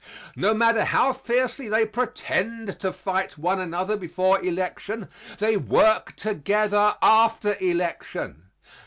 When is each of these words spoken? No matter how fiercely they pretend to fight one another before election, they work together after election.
No 0.35 0.55
matter 0.55 0.83
how 0.85 1.13
fiercely 1.13 1.69
they 1.69 1.85
pretend 1.85 2.79
to 2.79 2.91
fight 2.91 3.37
one 3.37 3.59
another 3.59 3.95
before 3.95 4.43
election, 4.43 5.07
they 5.37 5.57
work 5.57 6.15
together 6.15 6.95
after 7.03 7.55
election. 7.61 8.49